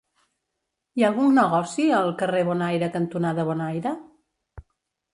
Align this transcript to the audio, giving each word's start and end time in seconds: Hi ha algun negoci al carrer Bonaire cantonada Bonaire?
Hi 0.99 1.05
ha 1.05 1.09
algun 1.11 1.37
negoci 1.41 1.87
al 1.99 2.11
carrer 2.23 2.43
Bonaire 2.51 2.93
cantonada 2.99 3.49
Bonaire? 3.55 3.97